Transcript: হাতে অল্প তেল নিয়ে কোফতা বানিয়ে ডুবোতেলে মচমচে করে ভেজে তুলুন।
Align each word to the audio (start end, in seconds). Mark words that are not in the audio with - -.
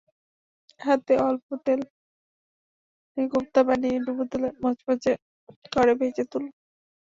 হাতে 0.79 1.13
অল্প 1.27 1.47
তেল 1.65 1.81
নিয়ে 3.11 3.27
কোফতা 3.31 3.61
বানিয়ে 3.67 3.97
ডুবোতেলে 4.05 4.47
মচমচে 4.61 5.11
করে 5.73 5.93
ভেজে 5.99 6.23
তুলুন। 6.31 6.51